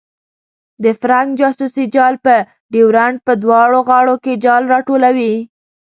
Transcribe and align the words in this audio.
د 0.83 0.85
فرنګ 1.01 1.29
جاسوسي 1.39 1.83
جال 1.95 2.15
په 2.25 2.35
ډیورنډ 2.73 3.17
په 3.25 3.33
دواړو 3.43 3.79
غاړو 3.87 4.15
کې 4.23 4.33
جال 4.45 4.63
راټولوي. 4.73 5.33